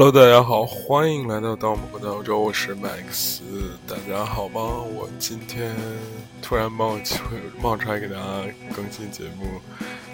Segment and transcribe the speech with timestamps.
[0.00, 3.40] Hello，大家好，欢迎来到《盗墓和澳洲》，我是 Max，
[3.84, 4.60] 大家好吗？
[4.94, 5.74] 我今天
[6.40, 7.16] 突然冒出
[7.60, 8.22] 冒出来给大家
[8.76, 9.60] 更新节目，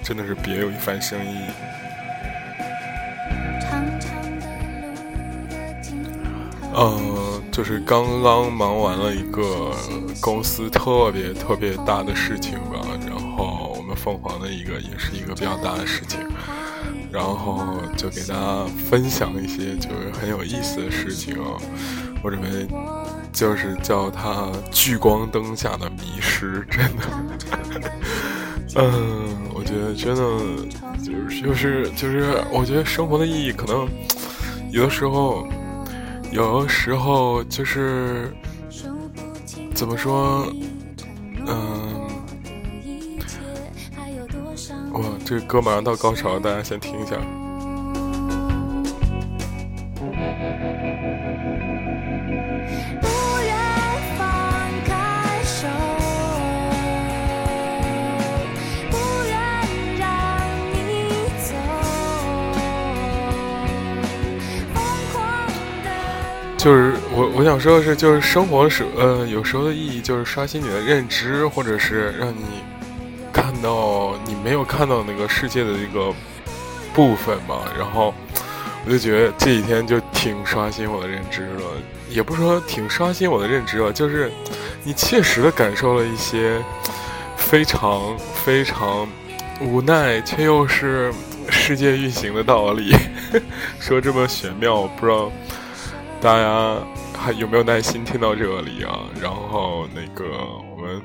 [0.02, 1.38] 真的是别有一番深意。
[6.74, 9.70] 嗯，就是刚刚忙完了一个
[10.18, 16.18] 公司特别特别大的事情吧，然后我们凤凰的一个也是一个比较大的事情。
[17.14, 17.64] 然后
[17.96, 21.56] 就给大家分享一些就是很有意思的事情啊，
[22.24, 22.66] 我认为
[23.32, 27.92] 就是叫它聚光灯下的迷失，真的，
[28.74, 30.22] 嗯，我觉得真的
[31.04, 33.88] 就是就是就是，我觉得生活的意义可能
[34.72, 35.46] 有的时候，
[36.32, 38.34] 有的时候就是
[39.72, 40.52] 怎么说，
[44.94, 47.16] 哇，这个歌马上到高潮，大家先听一下。
[66.56, 72.73] 就是我我想说的是，就是生活时呃，有时候的意义就是刷新你的认知，或者是让你。
[73.64, 76.12] 到你没有看到那个世界的一个
[76.92, 78.12] 部分嘛，然后
[78.84, 81.62] 我就觉得这几天就挺刷新我的认知了，
[82.10, 84.30] 也不是说挺刷新我的认知了，就是
[84.84, 86.62] 你切实的感受了一些
[87.38, 89.08] 非常非常
[89.62, 91.10] 无奈却又是
[91.48, 92.94] 世界运行的道理，
[93.80, 95.32] 说这么玄妙，不知道
[96.20, 96.76] 大家
[97.18, 99.00] 还有没有耐心听到这里啊？
[99.20, 100.24] 然后那个
[100.76, 101.02] 我们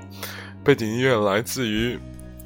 [0.64, 1.98] 背景音乐来自于。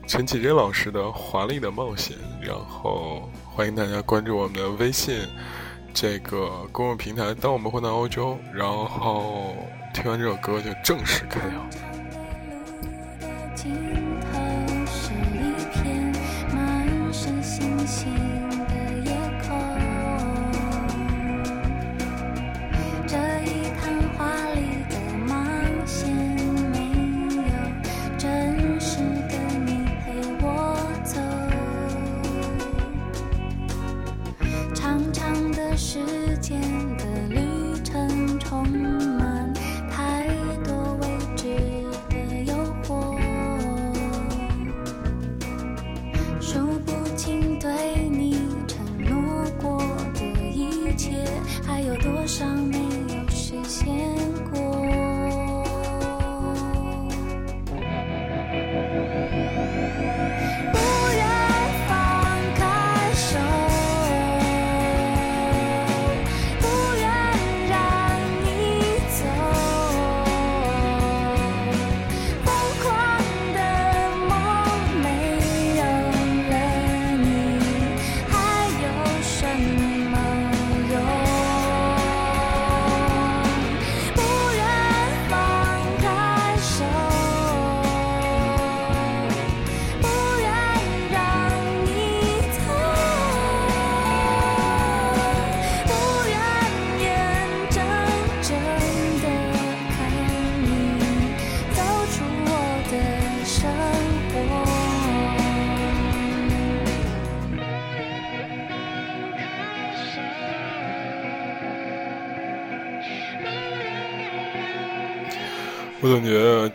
[0.06, 5.28] 陈绮贞老师的《华丽的冒险》，然后欢迎大家关注我们的微信
[5.94, 7.34] 这个公众平台。
[7.34, 9.56] 当我们回到欧洲，然后
[9.94, 11.93] 听完这首歌就正式开聊。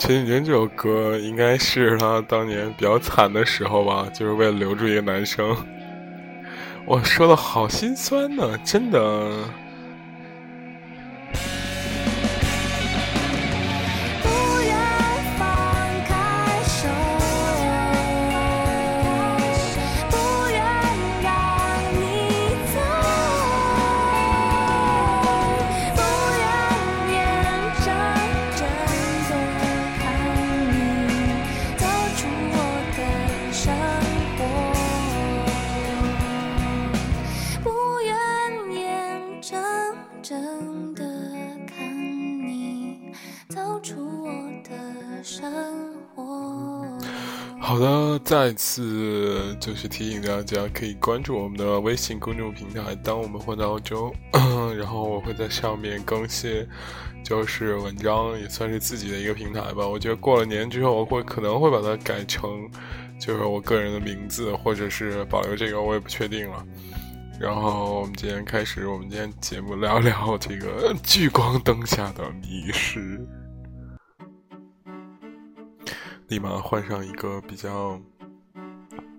[0.08, 5.54] 陈绮贞这首歌应该是他当年比较惨的时候吧，就是为了留住一个男生。
[6.86, 9.30] 我说的好心酸呢，真的。
[48.28, 52.94] 再次就是提醒大家，可以关注我们的微信公众平台。
[52.96, 54.12] 当我们回到澳洲，
[54.76, 56.68] 然后我会在上面更新，
[57.24, 59.88] 就是文章，也算是自己的一个平台吧。
[59.88, 62.70] 我觉得过了年之后，我会可能会把它改成，
[63.18, 66.62] 就是我个人的名字，或者是保留这个，我也不确定了。
[67.40, 73.26] 然后我们今天开始，我们今天节目聊聊这个聚光灯下的迷失。
[76.26, 77.98] 立马换上一个比较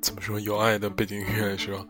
[0.02, 1.86] 怎么说有爱的背景音乐，是吧？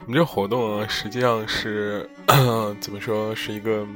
[0.00, 2.08] 我们这活动啊，实际上是
[2.80, 3.86] 怎么说，是一个。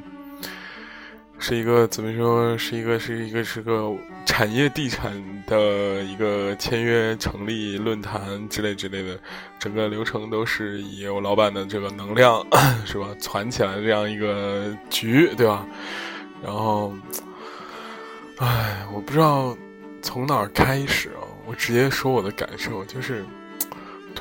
[1.37, 2.57] 是一个怎么说？
[2.57, 3.93] 是一个是一个是个
[4.25, 5.13] 产业地产
[5.47, 9.19] 的一个签约成立论坛之类之类的，
[9.59, 12.43] 整个流程都是以我老板的这个能量
[12.87, 15.67] 是吧，攒起来这样一个局，对吧？
[16.43, 16.95] 然后，
[18.39, 19.55] 唉，我不知道
[20.01, 23.25] 从哪儿开始啊，我直接说我的感受，就是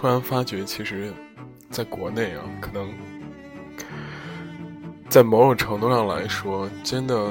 [0.04, 1.14] 突然发觉，其实
[1.70, 2.94] 在国内啊，可能。
[5.08, 7.30] 在某种程度上来说，真的，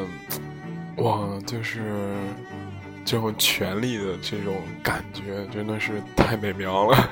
[0.97, 2.15] 哇，就是
[3.05, 7.11] 这种权力的这种感觉，真的是太美妙了。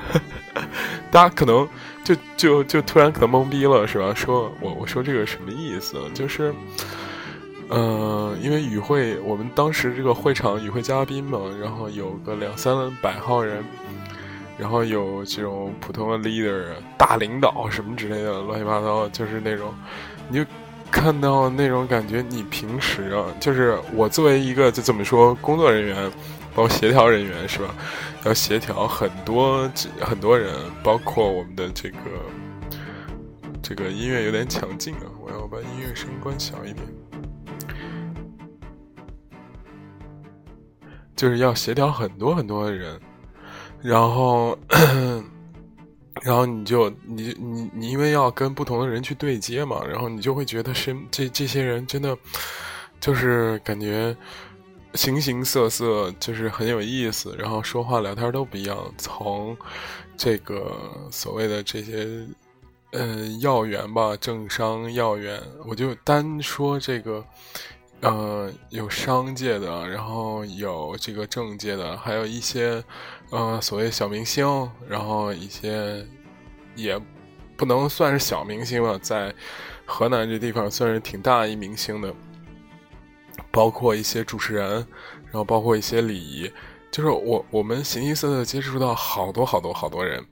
[1.12, 1.68] 大家可能
[2.02, 4.14] 就就就突然可能懵逼了，是吧？
[4.14, 6.00] 说我我说这个什么意思？
[6.14, 6.54] 就是，
[7.68, 13.62] 嗯，因为与会我们当时这个会场与会嘉宾嘛，然后有个两三百号人，
[14.60, 16.66] 然后有这种普通的 leader、
[16.98, 19.72] 大领导什么之类的，乱七八糟，就是那种。
[20.28, 20.44] 你就
[20.90, 26.10] 看到那种感觉，你平时啊，就是我作为一个就怎么说工作人员，
[26.54, 27.74] 包括协调人员是吧？
[28.24, 29.68] 要协调很多
[29.98, 30.54] 很多人，
[30.84, 31.96] 包括我们的这个
[33.62, 36.86] 这个音乐有点抢镜啊，我要把音乐声关小一点，
[41.16, 43.00] 就是要协调很多很多的人，
[43.82, 44.56] 然后。
[46.22, 52.14] 然后你就你你你因为要跟不同的人去对接嘛，然后你就会觉得是这这些人真的
[53.00, 54.14] 就是感觉
[54.92, 58.76] 形形色色，就是很有意思，然后说话聊天都不一样。
[58.98, 59.56] 从
[60.14, 60.76] 这个
[61.10, 62.06] 所谓的这些
[62.90, 67.24] 嗯要员吧，政商要员，我就单说这个。
[68.02, 72.82] 呃，有商界的，然后有这个政界的，还有一些，
[73.31, 76.06] 呃，所谓小明星，然后一些
[76.75, 76.99] 也
[77.58, 79.35] 不能算是小明星吧，在
[79.85, 82.14] 河南这地方算是挺大一明星的，
[83.50, 84.70] 包括一些主持人，
[85.26, 86.50] 然后包括一些礼仪，
[86.91, 90.25] 就是我我们形形色色接触到好多好多好多人，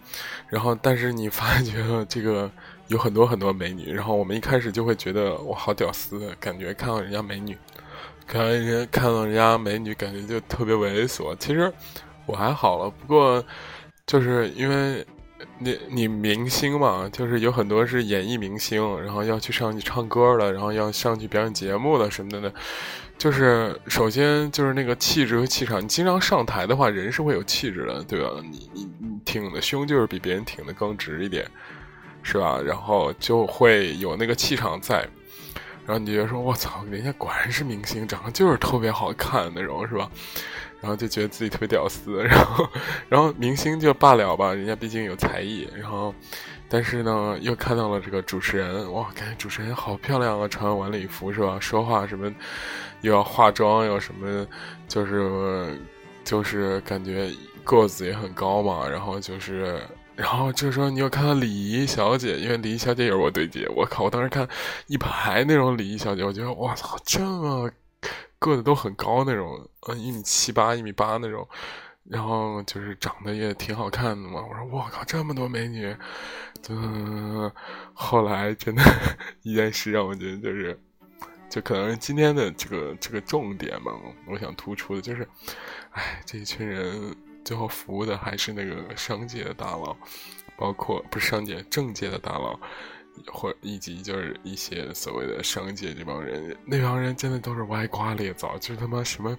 [0.48, 2.50] 然后但是你发觉这个。
[2.88, 7.56] 有很多很多美女，然后我们一开始就会觉得我好屌丝，感觉看到人家美女，
[8.26, 11.36] 看人家看到人家美女，感觉就特别猥琐。
[11.36, 11.72] 其实
[12.26, 13.44] 我还好了，不过
[14.06, 15.06] 就是因为
[15.58, 22.52] 你你明星嘛，就是有很多是演艺明星，然后要去上去唱歌的，然后要上去表演节目的什么的呢。
[23.18, 28.30] 就是首先就是那个气质和气场，你经常上台的话，人是会有气质的，对吧？
[28.42, 31.44] 你你你挺的胸就是比别人挺的更直一点。
[32.22, 32.60] 是吧？
[32.64, 34.98] 然后就会有那个气场在，
[35.86, 40.10] 然后你就觉得说：“我操，人家果然是明星，长得就是特别好看那种，是吧？”
[40.80, 42.22] 然后就觉得自己特别屌丝。
[42.22, 42.68] 然后，
[43.08, 45.68] 然后明星就罢了吧，人家毕竟有才艺。
[45.74, 46.14] 然后，
[46.68, 51.58] 但是呢，又看到了这个主持人，哇，感觉主持人好漂亮啊，穿晚礼服是吧？
[51.58, 52.32] 说话什么
[53.00, 54.46] 又要化妆，又什么，
[54.86, 55.80] 就是
[56.24, 57.28] 就是感觉
[57.64, 58.86] 个子也很高嘛。
[58.88, 59.80] 然后就是。
[60.18, 63.68] 然后这时候你又看到礼仪小姐，因为礼仪小姐也是我对接。
[63.68, 64.02] 我靠！
[64.02, 64.46] 我当时看
[64.88, 67.70] 一排那种礼仪小姐，我觉得我操，这么
[68.40, 71.48] 个子都很高那种，嗯，一米七八、一米八那种，
[72.02, 74.44] 然后就是长得也挺好看的嘛。
[74.44, 75.96] 我说我靠，这么多美女！
[76.68, 77.48] 嗯，
[77.94, 78.82] 后来真的
[79.42, 80.76] 一件事让我觉得就是，
[81.48, 83.92] 就可能今天的这个这个重点嘛，
[84.26, 85.28] 我想突出的就是，
[85.92, 87.16] 哎，这一群人。
[87.44, 89.96] 最后服务的还是那个商界的大佬，
[90.56, 92.58] 包括不是商界政界的大佬，
[93.26, 99.36] 或以及就是一些所谓的商界这帮人，那帮人真的都是歪瓜裂枣，就是他妈什么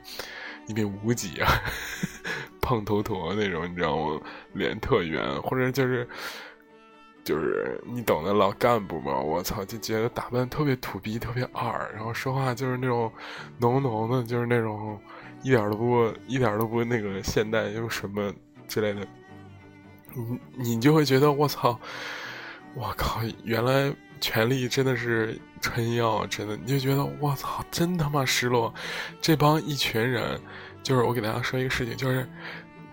[0.68, 1.48] 一米五几啊，
[2.62, 4.20] 胖头坨那种，你知道吗？
[4.54, 6.08] 脸特圆，或者就是
[7.24, 13.12] 就是你懂的老干部嘛，我操，就觉得打扮特别土逼，特别二，然后说话就是那种
[13.60, 15.00] 浓浓的，就是那种。
[15.42, 18.34] 一点都不，一点都不那个现代，又什么
[18.68, 19.08] 之类的，
[20.14, 21.80] 你你就会觉得我操，
[22.76, 28.74] 我靠，原来权力真的是春药，真的，你就觉得我操，真他妈失落。
[29.22, 30.40] 这帮一群人，
[30.84, 32.28] 就是我给大家说一个事情，就是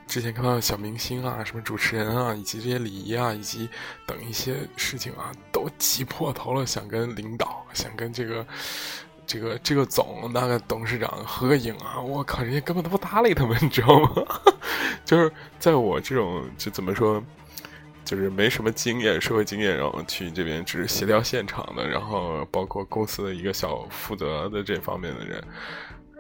[0.07, 3.69] 之前看到小明星啊，什么主持人啊，以及这些礼仪啊，以及
[4.07, 8.47] 等一些事情啊，都急破头了，想跟领导，想跟这个。
[9.27, 12.01] 这个这个总那个董事长合个影啊！
[12.01, 14.25] 我靠，人家根本都不搭理他们，你知道吗？
[15.05, 17.21] 就是在我这种就怎么说，
[18.05, 25.43] 就是没什么经验，社会经验，然后去这边只是协调现场的，然后包括公司的一个小负责的这方面的人，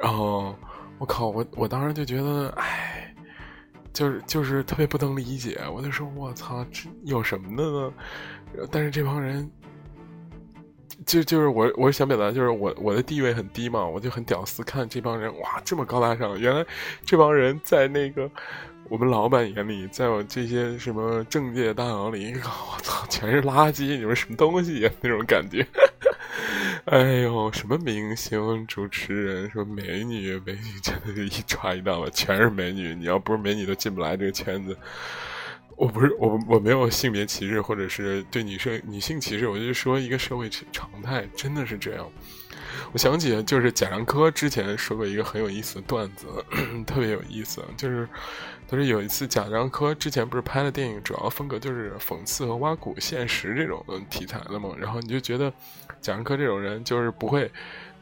[0.01, 0.53] 然后
[0.99, 3.15] 我靠，我我当时就觉得，哎，
[3.93, 7.93] 就是就是特别不能理解，我就说我操，这有什么的呢？
[8.71, 9.49] 但是这帮人。
[11.05, 14.63] 就就是我，我想表达就是我我的地位很低嘛，我就很屌丝。
[14.65, 16.65] 看这帮人哇，这么高大上，原来
[17.05, 18.31] 这帮人在那个
[18.89, 23.99] 我们老板眼里，在我这些什么政界大佬里， 我操，全是垃圾！
[23.99, 24.91] 你们什么东西呀？
[25.01, 25.67] 那种感觉。
[26.87, 32.95] 哎呦，什么明星、主持人，什么美女、美女，真的是一抓一大把，全是美女。
[32.95, 34.77] 你要不是美女，都进不来这个圈子。
[35.77, 42.11] 我不是我，我没有性别歧视，或者是对女生女性歧视，我就说一个社会常态，真的是这样。
[42.93, 46.27] 我想起就是贾樟柯之前说过一个很有意思的段子，
[46.87, 48.09] 特别有意思，就是
[48.67, 55.53] 他说有一次贾樟柯之前不是拍的电影，主要风格就是讽刺和挖苦现实这种题材的嘛，然后你就觉得
[56.01, 57.51] 贾樟柯这种人就是不会，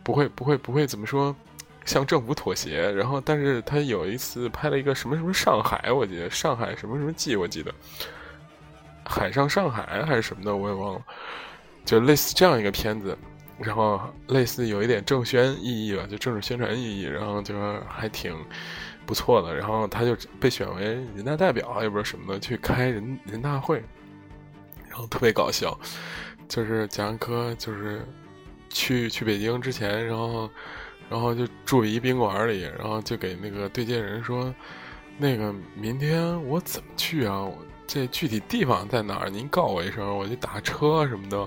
[0.04, 1.35] 不会，不会，不会怎么说。
[1.84, 7.72] 向政府妥协，然后，但是他有一次拍了一个什么什么上海，我记得上海什么什么记，我记得。
[9.04, 11.02] 海上上海还是什么的，我也忘了，
[11.84, 13.16] 就类似这样一个片子，
[13.58, 17.54] 然后类似有一点政宣意义吧，就政治宣传意义，然后就
[17.86, 18.34] 还挺
[19.04, 23.84] 不错的，然后他就被选为人大代表，也不知道什么的，去开人人大会，
[24.88, 25.78] 然后特别搞笑，
[26.48, 28.00] 就是贾樟柯就是
[28.70, 30.48] 去去北京之前，然后。
[31.11, 34.52] 然后就住一宾馆里，然后就给那个对接人说
[35.18, 37.46] ：“那个明天我怎么去啊？
[37.87, 39.28] 这具体地方在哪儿？
[39.28, 41.38] 您告我一声，我去打车什么的。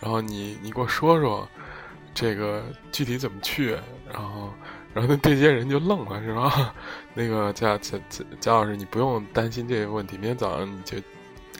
[0.00, 1.46] 然后你你给我说说，
[2.14, 3.72] 这个具体怎么去？
[4.10, 4.54] 然后，
[4.94, 6.72] 然后那对接人就愣了，是吧？
[7.12, 10.96] 那个贾贾贾贾老师，你不用担心这个问题，明天早上你就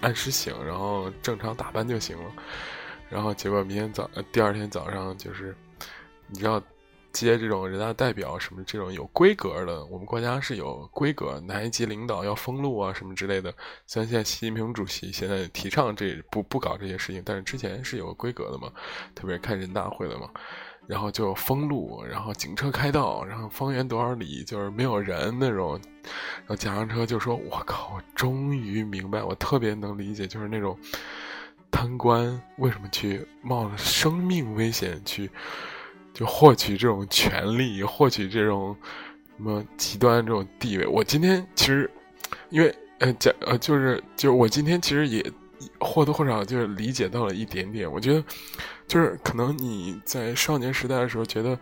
[0.01, 2.31] 按时醒，然后正常打扮就行了。
[3.11, 5.55] 然后结果明天早第二天早上就是，
[6.29, 6.63] 你知道。”
[7.21, 13.55] 接这种人大代表什么这种有规格的，我们国家是有规格，哪一级领导要封路啊什么之类的。
[13.87, 18.73] 虽然现在习近平主席现在提倡这不不搞这些事情，但是之前是有规格的嘛，
[19.15, 20.29] 特别开人大会的嘛。
[20.89, 25.81] 然后就封路，然后警车开道，然后方圆多少里就是没有人那种。
[26.39, 30.77] 然后驾车就说：“我靠，我终于明白，我特别能理解，就是那种
[31.71, 35.31] 贪官为什么去冒着生命危险去。”
[36.13, 38.77] 就获取这种权利，获取这种
[39.37, 40.87] 什么极端这种地位。
[40.87, 41.91] 我今天其实，
[42.51, 45.25] 因为呃讲呃就是就我今天其实也
[45.81, 47.91] 或多或少就是理解到了一点点。
[47.91, 48.23] 我觉得
[48.87, 51.59] 就是可能你在少年时代的时候觉得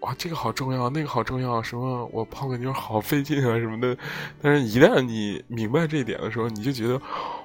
[0.00, 3.96] 哇这个好重要，那个好重要，什么我泡个妞好费劲啊什么的。
[4.40, 7.00] 但是一旦你明白这一点的时候，你就觉得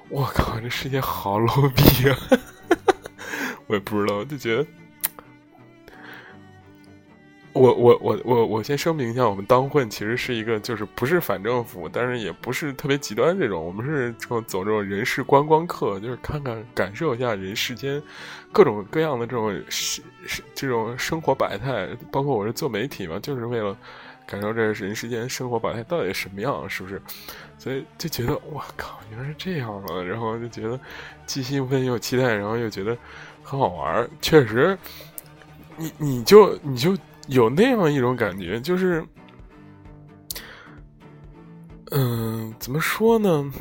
[0.08, 2.16] 我靠这世界好 low 逼啊！
[3.68, 4.66] 我也不知道，就觉得。
[7.56, 13.64] 我我我我我先声明一下，我们当混其实是一个，就是不是反政府，但是也不是特别极端这种。
[13.64, 18.02] 我们是这种走这种人世观光客，就是看看感受一下人世间
[18.52, 21.88] 各种各样的这种是是这种生活百态。
[22.12, 23.74] 包括我是做媒体嘛，就是为了
[24.26, 27.00] 感受这人世间生活百态到底什么样，是不是？
[27.56, 30.02] 所以就觉得我靠，原来是这样啊！
[30.02, 30.78] 然后就觉得
[31.24, 32.94] 既兴奋又期待，然后又觉得
[33.42, 34.06] 很好玩。
[34.20, 34.76] 确实，
[35.76, 36.94] 你你就你就。
[37.26, 39.04] 有那样一种感觉，就是，
[41.90, 43.52] 嗯，怎么说呢？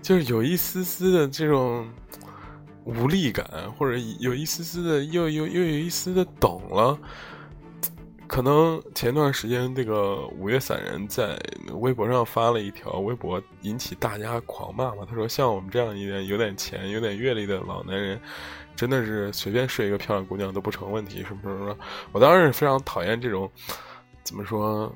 [0.00, 1.88] 就是有一丝丝的这种
[2.84, 3.44] 无力感，
[3.76, 6.96] 或者有一丝丝的，又又又有一丝的懂了。
[8.28, 11.36] 可能前段时间，这个五月散人在
[11.74, 15.06] 微博上发了一条微博，引起大家狂骂嘛。
[15.08, 18.20] 他说：“像我们这样一点有点钱、有点阅历的老男人。”
[18.76, 21.76] 真的是随便睡一个漂亮姑娘都不成问题，什么什么？
[22.12, 23.50] 我当然是非常讨厌这种，
[24.22, 24.94] 怎么说，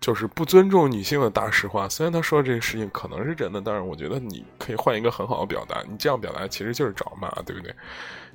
[0.00, 1.88] 就是不尊重女性的大实话。
[1.88, 5.82] 虽然他说这个事情可能是真的，但是我觉得你可以换一个很好的表达。
[5.88, 7.74] 你这样表达其实就是找骂，对不对？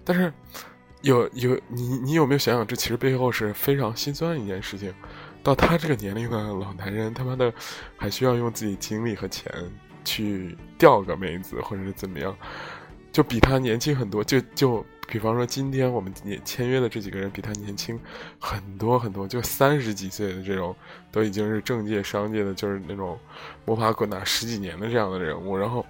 [0.03, 0.31] 但是
[1.01, 4.93] 有有你你有没有想想，这其实背后是非常心酸的一件事情。
[5.43, 7.53] 到他这个年龄的老男人，他妈的
[7.95, 9.51] 还需要用自己精力和钱
[10.03, 12.35] 去钓个妹子，或者是怎么样？
[13.15, 17.97] 就比他年轻很多，就就比方说今天我们签约的这几个人比他年轻
[18.37, 20.75] 很多很多，就三十几岁的这种
[21.13, 23.17] 都已经是政界商界的，就是那种
[23.63, 25.55] 摸爬滚打十几年的这样的人物。
[25.55, 25.85] 然后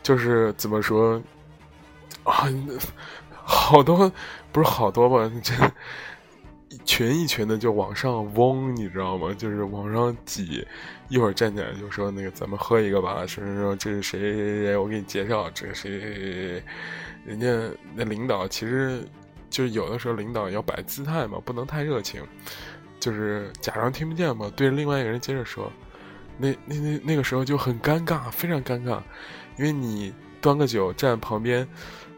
[0.00, 1.20] 就是怎么说
[2.22, 2.46] 啊，
[3.32, 4.08] 好多
[4.52, 5.28] 不是好多吧？
[5.42, 5.52] 这
[6.68, 9.34] 一群一群的就往上嗡，你知道吗？
[9.36, 10.64] 就是往上挤，
[11.08, 16.62] 一会儿站起来就说那个咱们喝一个吧，说说这是谁谁谁谁，我给你介绍，这个谁谁谁谁，
[17.24, 17.48] 人家
[17.94, 19.02] 那领导其实
[19.50, 22.22] 就是有的时候领导要摆姿态嘛，不能太热情，
[23.00, 25.72] 就是假装听不见嘛，对着另外一个人接着说，
[26.36, 29.00] 那那那那个时候就很尴尬，非常尴尬，
[29.56, 31.66] 因为你端个酒站旁边。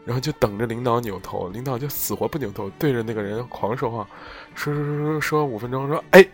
[0.03, 4.09] 然后就等着领导扭头，领导就死活不扭头，对着那个人狂说话，
[4.55, 6.27] 说说说说说五分钟，说哎，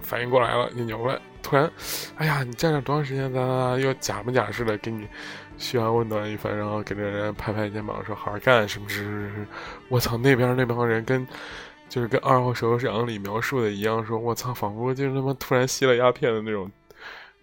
[0.00, 1.70] 反应过来了，你扭过来，突然，
[2.16, 3.32] 哎呀，你站这多长时间？
[3.32, 5.06] 哒哒哒，又假模假式的给你
[5.58, 9.46] 嘘寒问暖一番，然后给那人拍拍肩膀，说好好干，什么什么什么。
[9.88, 11.24] 我操，那边那帮人跟
[11.88, 16.68] 就是跟《二号首长》里描述的一样，说我操，仿佛就是他妈突然吸了鸦片的那种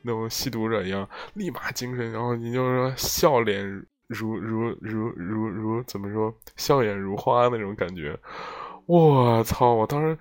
[0.02, 3.86] 那种吸毒者一样，立马精神，然后你就是说笑脸。
[4.14, 8.14] 如如如如如怎么说，笑眼如花那种感觉，
[8.86, 9.74] 我操！
[9.74, 10.18] 我当时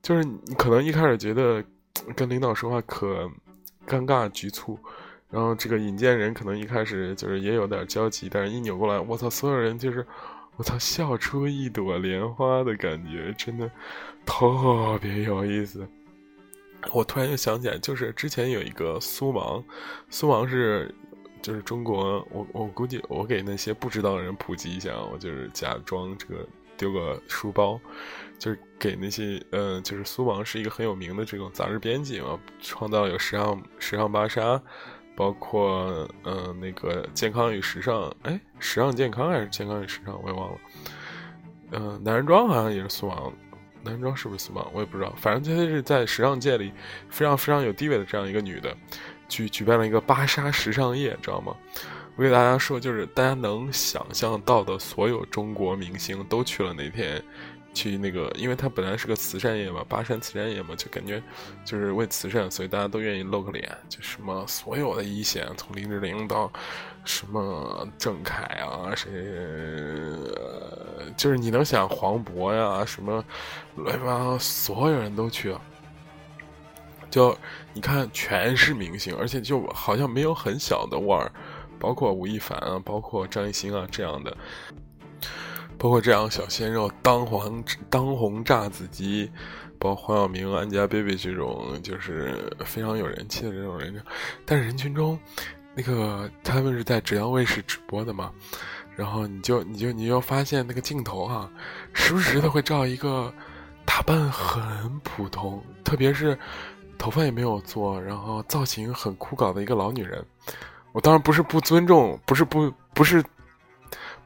[0.00, 1.60] 就是你可能一开始觉得
[2.14, 3.30] 跟领导说话可
[3.86, 4.78] 尴尬局促，
[5.30, 9.28] 然后这个引荐人可能一开始就是也有点焦急，但是一扭过来，我操！
[9.30, 10.06] 所有人就是
[10.56, 13.70] 我操，笑出一朵莲花的感觉，真的
[14.26, 15.86] 特别有意思。
[16.92, 19.64] 我突然又想起来，就是之前有一个苏芒，
[20.10, 20.94] 苏芒是。
[21.42, 27.78] 就是中国，我我估计我给那些不知道的人普及一下，我就是假装这个丢个书包，
[28.38, 34.60] 就是给那些呃，就是苏芒是一个很有名的这种杂志编辑嘛，创造有时尚时尚芭莎，
[35.16, 40.58] 包括嗯那个健康与时尚，哎，时尚健康还是健康与时尚，我也忘了，
[41.72, 43.32] 嗯，男人装好像也是苏芒，
[43.82, 46.72] 男人装是不是苏芒，我也不知道，反正她是在时尚界里
[47.08, 48.76] 非常非常有地位的这样一个女的。
[49.26, 51.56] 举举办了一个芭莎时尚夜，知道吗？
[52.14, 57.20] 我给大家说，就是大家能想象到的所有中国明星都去了那天，
[57.74, 61.22] 去那个，因为他本来是个慈善业嘛，巴山慈善业嘛，就感觉
[61.64, 66.50] 就是为慈善，所以大家都愿意露个脸，就什么所有的一线，从林志玲到
[67.04, 69.10] 什么郑恺啊，谁，
[71.16, 73.22] 就是你能想黄渤呀，什么
[73.76, 75.54] 乱七八糟，所有人都去。
[77.10, 77.36] 就
[77.72, 81.30] 你看，全是明星，而且就好像没有很小的腕儿，
[81.78, 84.36] 包括吴亦凡啊，包括张艺兴啊这样的，
[85.84, 89.30] 包括这样小鲜肉，当黄当红炸子鸡，
[89.78, 94.02] 包括黄晓明、Angelababy 这种就是非常有人气的这种人，
[94.46, 95.20] 但是人群中，
[95.74, 98.32] 那个他们是在浙江卫视直播的嘛，
[98.96, 101.50] 然后你就你就你就发现那个镜头啊，
[101.92, 103.30] 时不时的会照一个
[103.84, 106.38] 打扮很普通，特别是。
[106.96, 110.24] 头发也没有做，然后造型很枯槁的一个老女人。
[110.92, 113.22] 我当然不是不尊重，不是不不是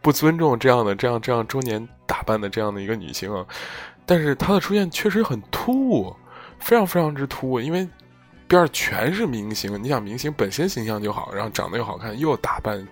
[0.00, 3.44] 不尊重这样的这样这样中年打扮的这样的一个女性啊，
[4.06, 6.14] 但是她的出现确实很突兀，
[6.58, 7.60] 非常非常之突兀。
[7.60, 7.88] 因为
[8.46, 12.86] 边儿全是明星，你想明星本身形象就好，然后长得又好看，又打扮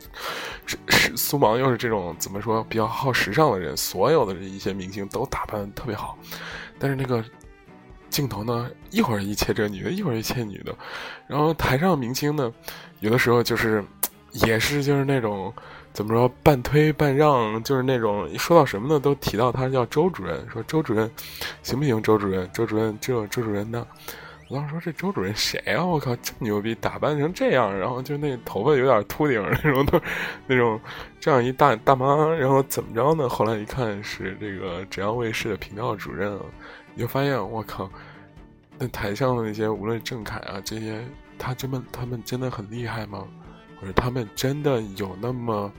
[0.66, 0.76] 是
[1.16, 6.18] 苏芒又是这种怎么说比较好时尚的人，所有的一些明星都打扮特别好，
[6.78, 7.24] 但是那个。
[8.08, 10.74] 镜头呢，一会儿一切这女的，一会儿一切女的，
[11.26, 12.50] 然后台上明星呢，
[13.00, 13.84] 有的时候就是，
[14.30, 15.52] 也是就是那种
[15.96, 21.10] 怎么说半推半让，就是那种说到什么呢，都提到他叫周主任，说周主任
[21.62, 22.02] 行不行？
[22.02, 23.86] 周主任，周主任，这周主任呢？
[24.50, 25.82] 我当时说这周主任谁啊？
[25.82, 29.98] 我靠，这么牛逼，打扮成这样，然后就那头发有点秃顶那种，都
[30.46, 30.78] 那种
[31.18, 33.26] 这样一大大妈，然后怎么着呢？
[33.26, 36.38] 后来一看是这个浙江卫视的频道主任。
[36.94, 37.90] 你就发现，我靠，
[38.76, 41.02] 那台上的那些，无论郑恺啊这些，
[41.38, 43.26] 他真的他们真的很厉害吗？
[43.80, 45.72] 我说他们真的有那么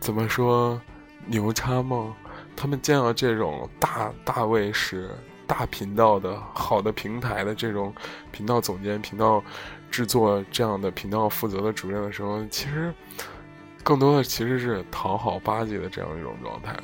[0.00, 0.80] 怎么说
[1.26, 2.14] 牛叉吗？
[2.56, 5.10] 他们见到这种大大卫视、
[5.46, 7.92] 大频道的好的平台的这种
[8.30, 9.42] 频道总监、频道
[9.90, 12.94] 制作这样的频道负责的主任的时候，其实
[13.82, 16.76] 更多的其实是讨好巴结的这样一种状态。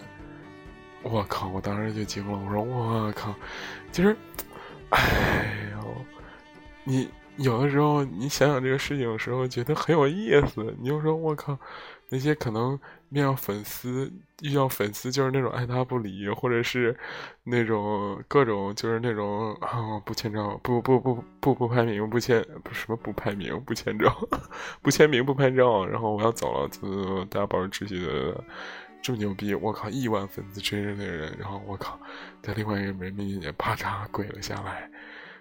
[1.03, 1.49] 我靠！
[1.49, 3.35] 我当时就惊了，我说我靠！
[3.91, 4.15] 其实，
[4.91, 6.05] 哎呦，
[6.85, 7.09] 你
[7.42, 10.74] 有的时候你想想这个事情的时候，觉得很有意思。
[10.79, 11.59] 你就说我靠，
[12.11, 16.94] 那些可能面向粉丝遇到粉丝就是那种爱搭不理，或者是
[17.44, 24.14] 那种各种就是那种啊不签照，不不不不不拍名不签不什么不拍名不签照，
[24.83, 28.44] 不签 名不拍照，然后我要走了，就大家保持秩序的。
[29.03, 29.55] 这么牛逼！
[29.55, 31.98] 我靠，亿万粉丝追着那人，然后我靠，
[32.42, 34.90] 在另外一个人面前啪嚓跪了下来，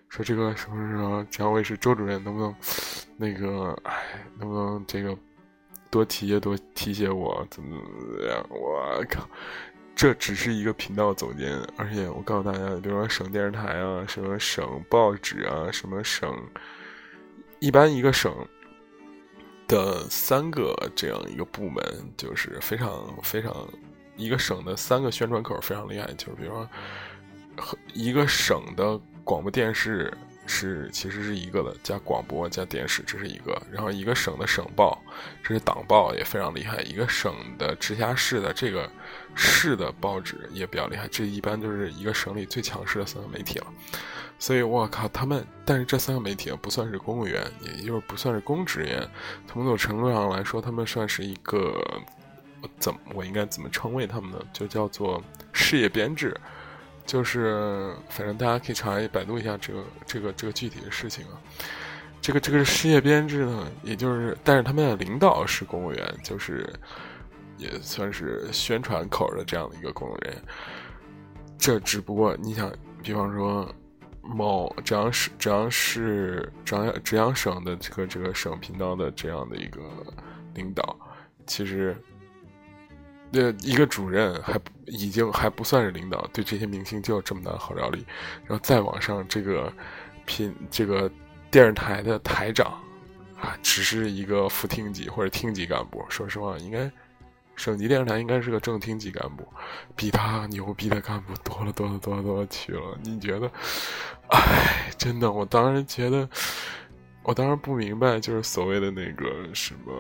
[0.10, 2.56] 说这个什么什么，蒋卫是周主任，能不能
[3.16, 5.16] 那个，哎，能不能这个
[5.92, 7.80] 多提携多提携我，怎么
[8.18, 8.46] 怎么样？
[8.50, 9.30] 我靠，
[9.96, 16.36] 这只是一个频道总监，而且我告诉大家，比如说省电视台啊，什么省报纸啊，什么省，
[17.60, 18.34] 一般一个省
[19.68, 21.84] 的三个这样一个部门，
[22.18, 23.54] 就是非常非常
[24.16, 26.68] 一个省的三个宣传口非常厉害，就是比如说
[27.94, 30.12] 一个省的广播电视。
[30.48, 33.56] 是，其实是一个的，加广播加电视，这是一个。
[33.72, 35.00] 然后一个省的省报，
[35.44, 36.82] 这是党报，也非常厉害。
[36.82, 38.90] 一个省的直辖市的这个
[39.36, 41.08] 市的报纸也比较厉害。
[41.10, 43.68] 这一般就是一个省里最强势的三个媒体了。
[44.40, 49.08] 所以我靠，他们，但是这三个媒体不算是公务员，也就是不算是公职人员。
[49.46, 51.80] 从某种程度上来说，他们算是一个，
[52.80, 54.44] 怎么我应该怎么称谓他们呢？
[54.52, 56.36] 就叫做事业编制。
[57.10, 61.42] 就是，反正大家可以查一百度一下这个这个这个具体的事情啊。
[62.22, 66.72] 这个这个事业编制呢，也就是，但是他们的领导是公务员，就是
[67.58, 70.38] 也算是宣传口的这样的一个公务员。
[71.58, 73.68] 这只不过你想，比方说
[74.22, 79.82] 某浙江市浙江市浙江浙江省的这个这个省频道的这样的一个
[80.54, 80.96] 领导，
[81.48, 81.98] 其实。
[83.32, 88.04] 那一个主任还不已经还不算是领导，对这些明星就有这么大的号召力，
[88.46, 89.72] 然后再往上，这个
[90.26, 91.10] 品这个
[91.52, 92.74] 电视台的台长
[93.40, 96.04] 啊，只是一个副厅级或者厅级干部。
[96.10, 96.92] 说实话，应该
[97.56, 99.48] 省级电视台应该是个正厅级干部，
[99.96, 102.98] 比他牛逼的干部多了多了多了多了去了。
[103.04, 103.52] 你觉得？
[104.30, 106.28] 哎，真的，我当时觉得，
[107.22, 109.94] 我当时不明白，就是所谓的那个什么。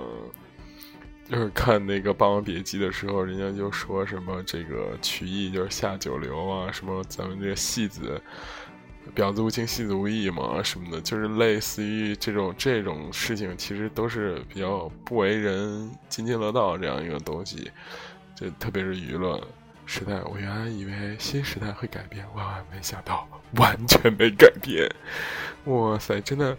[1.29, 8.19] 就是看那个《霸王别姬》的时候，人家就说什么这个曲艺就是下九流啊，什么咱们这个戏子
[9.15, 17.69] 婊子无情，戏子无义嘛，什么的，就是类似于这种这种事情，其实都是比较不为人津津乐道这样一个东西。
[18.35, 19.39] 就特别是娱乐
[19.85, 24.89] 时代，我原来以为新时代会改变，万万没想到完全没改变。
[25.65, 26.57] 哇塞，真的，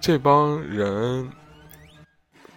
[0.00, 1.30] 这帮人。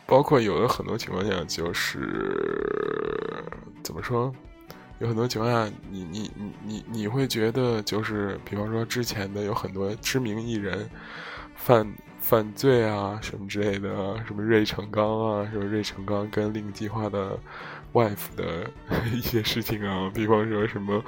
[0.05, 3.43] 包括有的很多情况下，就是
[3.83, 4.33] 怎么说？
[4.99, 10.89] 有很多情况下，你你你你你会觉得，就是比方说之前的有很多知名艺人
[11.55, 13.89] 犯犯罪啊什么之类的，
[14.25, 17.37] 什么芮成钢啊，什么芮成钢跟另计划的
[17.91, 18.69] wife 的
[19.11, 21.03] 一些事情啊，比方说什么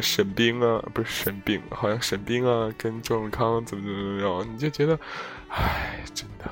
[0.00, 4.96] 沈冰啊，不是沈冰，好像沈冰啊跟周永康怎么怎么怎么样，你就觉得，
[5.48, 6.48] 唉，真的。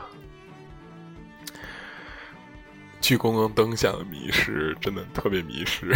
[3.04, 5.92] 聚光灯下的迷失，真的特别迷失。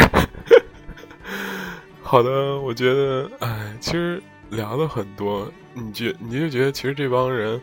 [2.05, 7.59] 好的，我觉得，哎，其实聊了很多，你觉你就觉得，其实这帮人，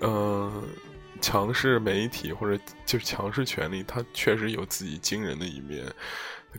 [0.00, 0.64] 嗯，
[1.20, 5.86] 强势媒体或者就是强势权力，他确实有自己惊人的一面，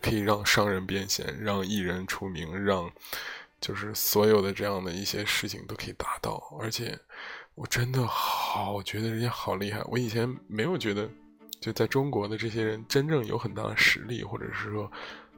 [0.02, 2.90] 可以让商人变现，让艺人出名，让
[3.60, 6.42] 就是所有的这样的一些事情都可以达到。
[6.62, 6.98] 而且，
[7.56, 11.10] 我真的好觉得人家好厉害，我以前没有觉得。
[11.60, 14.90] 就在中国的这些人，真正有很大的实力，或者是说，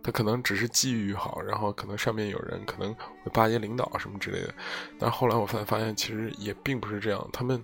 [0.04, 4.54] 他可能只是机遇好，然后可能上面有人可能会巴结领导什么之类的。
[5.00, 7.30] 但后来我才发现，其实也并不是这样。
[7.34, 7.64] 他们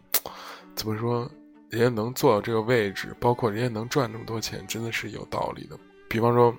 [0.75, 1.29] 怎么说，
[1.69, 5.77] 人家能做到这个位置，包括人家能赚这么多钱，真的是有道理的。
[6.09, 6.55] 比方说，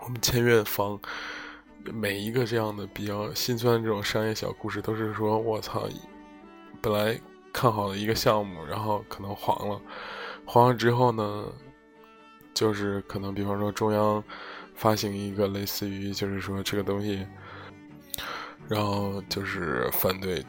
[0.00, 0.98] 我们签约方
[1.92, 5.88] 每一个这样的比较心酸的这种商业小故事，都是说我操，
[6.80, 7.20] 本来
[7.52, 9.80] 看好的一个项目，然后可能黄了。
[10.46, 11.44] 黄了之后呢，
[12.52, 14.22] 就是可能比方说中央
[14.74, 17.26] 发行一个类似于就是说这个东西，
[18.68, 20.44] 然后就是反对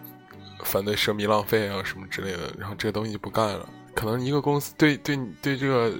[0.63, 3.67] 反对奢靡浪费啊什么之类的，然后这个东西就不干了。
[3.93, 5.97] 可能一个公司对对对这个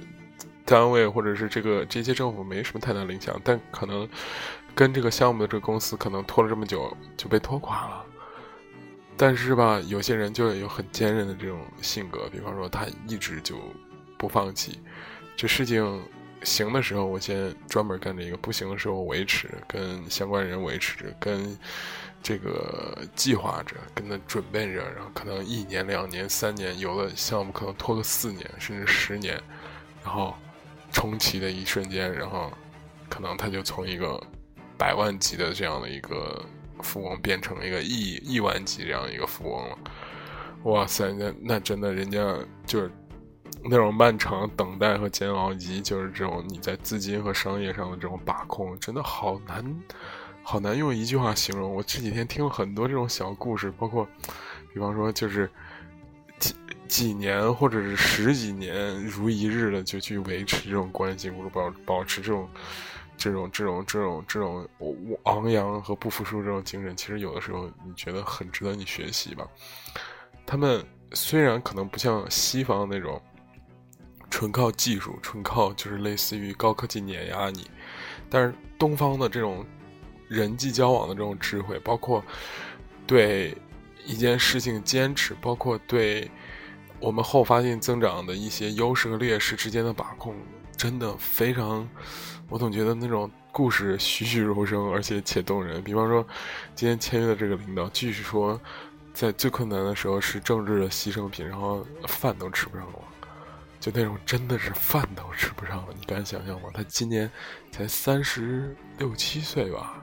[0.64, 4.08] 单位或者是这个这些政府没什么太大影响，但可能
[4.74, 8.04] 跟这个项目的这个公司可能拖了这么久就被拖垮了。
[9.16, 13.56] 但是吧，有些人就有很坚韧的这种性格，比方说他一直就。
[14.18, 14.80] 不放弃，
[15.36, 16.02] 这事情
[16.42, 21.58] 行的时候，我先专门干这个；不行的时候，维持，跟相关人维持着，跟
[22.22, 29.40] 这个计划着，跟他准备着，然后可能一年、两年、三年，有的项目可能拖个四年甚至十年，
[30.04, 30.34] 然后
[30.92, 32.52] 重启的一瞬间，然后
[33.08, 34.22] 可能他就从一个
[34.78, 36.44] 百万级的这样的一个
[36.80, 39.78] 富翁变成一个亿亿万级这样一个富翁了。
[40.62, 42.90] 哇塞，那那真的，人家就是。
[43.68, 49.82] 那种漫长等待和煎熬，以及就是这种你在资金和商业上的这种把控，真的好难，
[50.42, 51.74] 好难用一句话形容。
[51.74, 54.06] 我这几天听了很多这种小故事，包括，
[54.72, 55.50] 比方说就是
[56.38, 56.54] 几
[56.86, 62.48] 几年或者是十几年如一日的就去维持这种关系，或者保保持这种
[63.16, 64.68] 这这种这种这种这种
[65.24, 69.46] 昂扬和不服输这种精神，其实有的时候你觉得很值得你学习吧。
[70.44, 73.20] 他们虽然可能不像西方那种
[74.36, 77.70] 纯靠技术、纯靠就是类似于高科技碾压你，
[78.28, 79.64] 但是东方的这种
[80.28, 82.22] 人际交往的这种智慧，包括
[83.06, 83.56] 对
[84.04, 86.30] 一件事情坚持，包括对
[87.00, 90.34] 我们后发性增长的一些优势和劣势之间的把控。
[90.76, 91.88] 真的非常，
[92.50, 95.82] 我总觉得那种故事栩栩如生，而且且动人。
[95.82, 96.22] 比方说，
[96.74, 98.60] 今天签约的这个领导，继续说，
[99.14, 102.98] 在最困难的时候是政治的牺牲品，然后饭都吃不上了，
[103.86, 105.94] 就那种真的是饭都吃不上了。
[105.96, 106.68] 你敢想象吗？
[106.74, 107.30] 他今年
[107.70, 110.02] 才三十六七岁吧，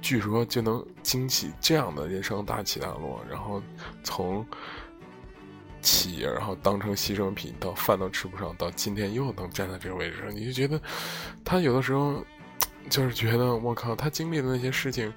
[0.00, 3.62] 据说就能经起这样的人生大起大落，然后
[4.02, 4.44] 从。
[5.82, 10.80] 企业，然后当成牺牲品，到饭都吃不上，到今天又能站在这个位置上，你就觉得
[11.44, 12.24] 他有的时候
[12.90, 15.12] 就是觉得我靠，他经历的那些事情，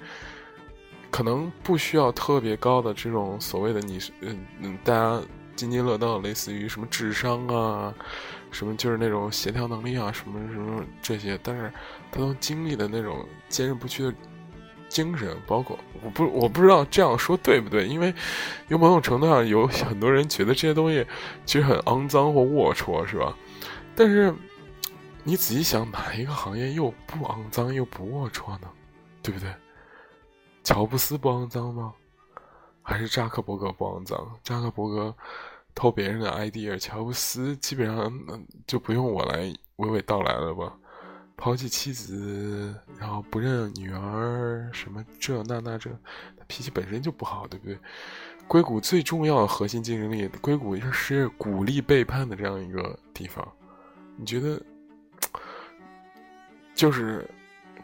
[1.10, 5.19] 可能不需要特别高的这种所谓的你嗯嗯大家
[5.60, 7.93] 津津乐道，类似于什么智商啊，
[8.50, 11.69] 什么就是那种协调能力啊，什么什么这些，但是
[12.12, 14.13] 他都经历的那种坚韧不屈的。
[14.88, 18.12] 精神包括我不我不知道这样说对不对，因为
[18.69, 21.06] 有某种程度上有很多人觉得这些东西
[21.45, 23.38] 其实很肮脏或龌龊，是吧？
[23.95, 24.34] 但是
[25.24, 28.67] 你仔细想，哪一个行业又不肮脏又不龌龊呢？
[29.22, 29.54] 对不对？
[30.63, 31.93] 乔布斯不肮脏吗？
[32.89, 34.17] 还是扎克伯格不肮脏？
[34.43, 35.15] 扎克伯格
[35.75, 38.12] 偷别人的 idea，乔布斯基本上
[38.65, 39.43] 就不用我来
[39.78, 40.73] 娓娓道来了吧？
[41.38, 45.91] 抛弃妻子，然后不认女儿，什么这那那这，
[46.36, 47.78] 他脾气本身就不好，对不对？
[48.47, 53.47] 硅谷最重要的核心竞争力，硅谷是鼓励背叛的这样一个地方。
[54.17, 54.60] 你觉得，
[56.73, 57.30] 就是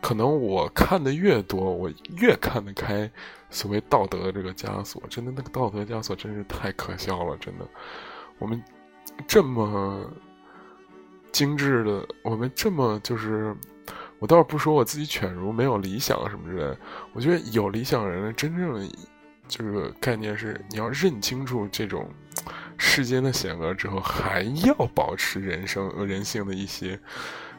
[0.02, 3.10] 可能我看的越多，我越看得开
[3.56, 5.02] 所谓道德的这个枷锁。
[5.10, 7.38] 真的，那个道德枷锁真是太可笑了。
[7.38, 7.66] 真的，
[8.38, 8.62] 我们
[9.28, 10.12] 这么。
[11.32, 13.54] 精致的，我们这么就是，
[14.20, 16.78] 我倒是不说我自己犬儒没有理想什么之类。
[17.12, 18.98] 我觉得有理想人的真正的
[19.46, 22.10] 这个概念是，你要认清楚这种
[22.78, 26.98] 世间的险恶之后，还要保持人生人性的一些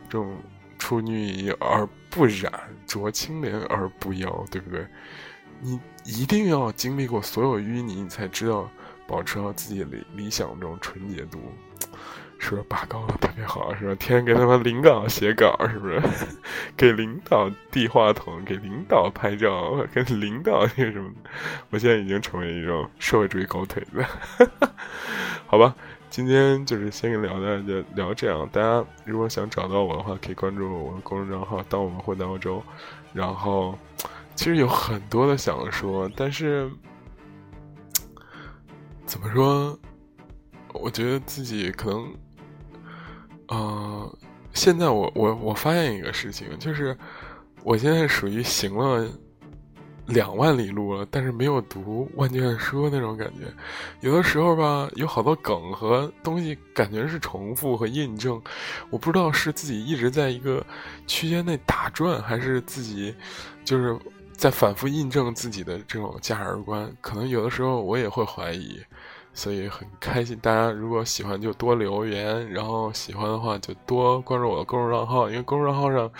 [0.08, 0.38] 这种
[0.78, 2.50] 出淤泥而不染，
[2.88, 4.86] 濯清涟而不妖，对不对？
[5.60, 8.68] 你一定要经历过所有淤泥，你才知道
[9.06, 11.40] 保持好自己理理想这种纯洁度。
[12.38, 13.74] 是不是拔高了特别好？
[13.74, 13.94] 是吧？
[13.98, 16.02] 天天给他们领导写稿，是不是？
[16.76, 21.10] 给领导递话筒，给领导拍照，给领导那什么？
[21.70, 24.04] 我现在已经成为一种社会主义狗腿子，
[25.48, 25.74] 好吧？
[26.10, 28.46] 今天就是先跟聊的就聊这样。
[28.52, 32.62] 大家如果想找到我的话，可以关注我的公众账号“当我们混在欧洲”。
[33.14, 33.76] 然后，
[34.36, 36.70] 其实有很多的想说，但是
[39.04, 39.76] 怎么说？
[40.74, 42.14] 我觉得自己可能。
[43.48, 44.18] 呃，
[44.52, 46.96] 现在我我我发现一个事情，就是
[47.62, 49.08] 我现在属于行了
[50.06, 53.42] 两万里路了，但是没有读万卷书那种感觉。
[54.00, 58.42] 有的时候吧，有好多梗和东西感觉是重复和印证，
[58.90, 60.66] 我不知道是自己一直在一个
[61.06, 63.14] 区间内打转，还是自己
[63.64, 63.96] 就是
[64.36, 66.90] 在反复印证自己的这种价值观。
[67.00, 68.80] 可能有的时候我也会怀疑。
[69.38, 76.10] 所以很开心，大家如果喜欢就多留言，然后喜欢的话就多关注我的公众账号，因为公众账号上，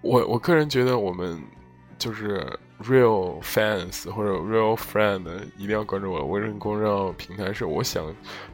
[0.00, 1.38] 我我个人觉得我们
[1.98, 2.42] 就是
[2.82, 6.24] real fans 或者 real friend，一定要关注我。
[6.24, 8.02] 微信公众号平台是我想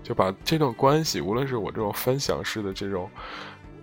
[0.03, 3.09] 就把这段关系，无论是我这种分享式的这种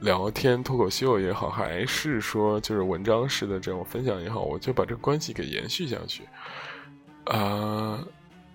[0.06, 6.24] 聊天脱口秀也好，还是说就是文章式的这种分享也好，我就把这个关系给延续下去，
[7.26, 8.00] 啊。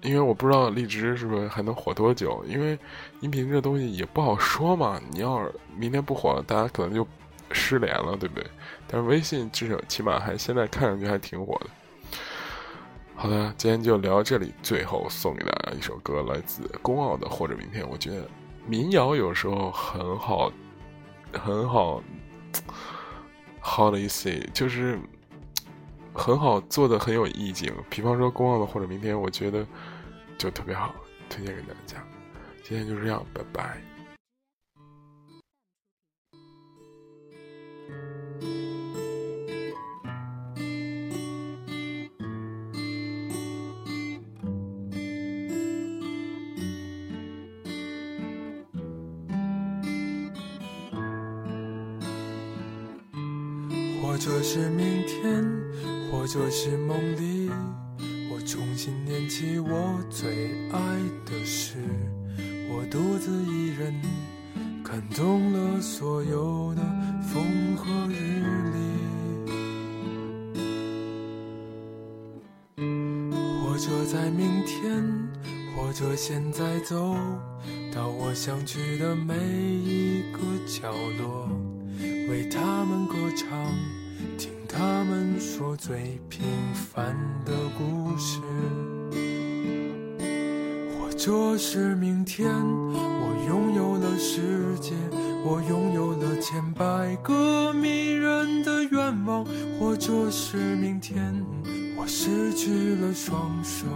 [0.03, 2.79] 因为我不知道荔枝是不是还能火多久，因为
[3.21, 4.99] 音频这东西也不好说嘛。
[5.11, 7.07] 你要是明天不火了，大家可能就
[7.53, 8.47] 失联了，对不对？
[8.89, 11.67] 但是微信至少起码还现在看上去还挺火的。
[13.15, 14.55] 好的，今天就聊到这里。
[14.63, 17.85] 最后送给大家一首歌，来自宫傲的《或者明天》。
[17.87, 18.27] 我觉得
[18.67, 20.51] 民谣有时候很好，
[21.33, 22.03] 很好
[23.61, 24.49] ，How do you say？
[24.53, 24.99] 就是
[26.13, 27.73] 很好做的，很有意境。
[27.89, 29.67] 比方说宫傲的《或者明天》，我觉得。
[30.39, 30.95] 就特别好，
[31.29, 32.03] 推荐给大家。
[32.65, 33.79] 今天就这样，拜拜。
[56.33, 57.51] 这是梦里，
[58.31, 60.31] 我重新念起我最
[60.71, 60.79] 爱
[61.27, 61.75] 的事。
[62.69, 63.93] 我独自一人
[64.85, 66.83] 看懂了所有的
[67.21, 68.79] 风和日丽。
[72.77, 75.05] 或者在明天，
[75.75, 77.17] 或者现在走
[77.93, 81.49] 到我想去的每一个角落，
[82.29, 83.75] 为他们歌唱，
[84.73, 88.41] 他们说最平凡的故事。
[90.99, 94.95] 或者是明天，我拥有了世界，
[95.45, 99.45] 我拥有了千百个迷人的愿望。
[99.79, 101.35] 或者是明天，
[101.97, 103.87] 我失去了双手，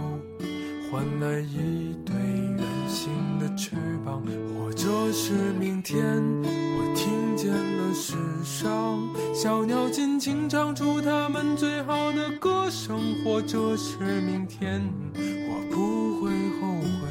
[0.91, 3.09] 换来一对圆形
[3.39, 4.21] 的翅膀。
[4.59, 6.21] 或者是明天，
[7.45, 12.97] 见了世上小鸟尽情唱出它们最好的歌声。
[13.23, 14.81] 或者是明天，
[15.13, 17.07] 我不会后悔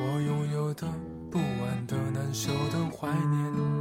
[0.00, 0.86] 我拥有的
[1.30, 3.77] 不安的难受的怀念。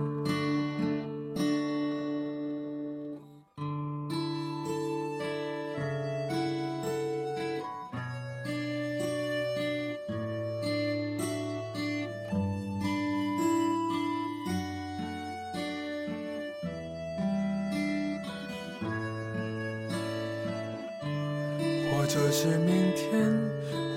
[22.08, 23.12] 者是明天，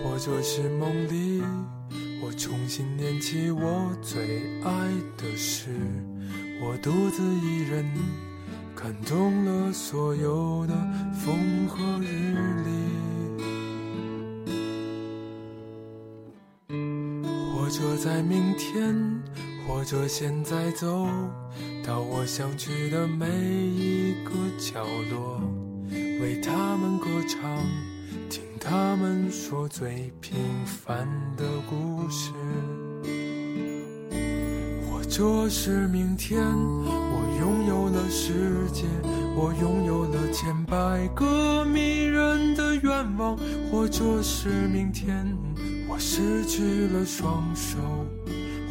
[0.02, 1.40] 或者是梦里，
[2.20, 4.20] 我重新念起我最
[4.62, 4.70] 爱
[5.16, 5.70] 的事。
[6.60, 7.86] 我独自一人
[8.74, 10.74] 看懂了所有的
[11.14, 12.70] 风和日丽。
[17.54, 19.22] 或者在明天，
[19.66, 21.06] 或者现在走
[21.86, 25.40] 到我想去的每一个角落。
[26.20, 27.40] 为他们歌唱，
[28.28, 32.32] 听他们说最平凡的故事。
[34.88, 38.84] 或者是明天，我拥有了世界，
[39.34, 43.36] 我拥有了千百个迷人的愿望。
[43.70, 45.26] 或者是明天，
[45.88, 47.78] 我失去了双手，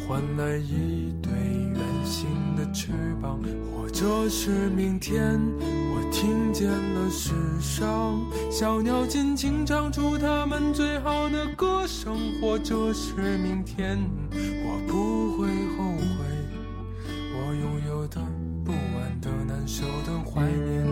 [0.08, 2.26] 换来一对圆形
[2.56, 2.88] 的翅
[3.20, 3.38] 膀。
[3.76, 12.16] 或者是明天，我听见了世上小鸟尽情唱出它们最好的歌声。
[12.40, 13.98] 或者是明天，
[14.32, 16.24] 我不会后悔
[17.34, 18.20] 我拥有的
[18.64, 20.86] 不安的难受的怀念。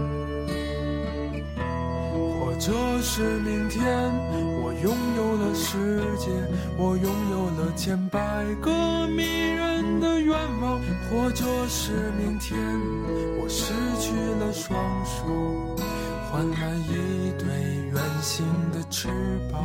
[2.41, 3.85] 或者是明天，
[4.61, 6.31] 我拥有了世界，
[6.77, 10.81] 我拥有了千百个迷人的愿望。
[11.11, 12.59] 或者是明天，
[13.41, 15.25] 我失去了双手，
[16.31, 17.49] 换来一对
[17.93, 19.09] 圆形的翅
[19.51, 19.63] 膀。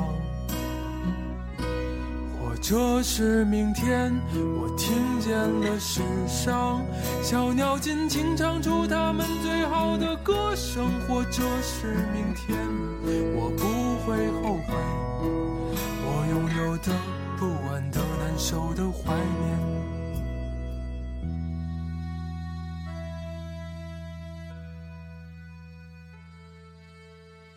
[2.40, 6.82] 或者是明天，我听见了世上
[7.22, 10.86] 小鸟尽情唱出它们最好的歌声。
[11.08, 12.58] 或者是明天，
[13.36, 14.74] 我不会后悔
[16.06, 16.94] 我拥有的
[17.38, 19.83] 不安的难受的怀念。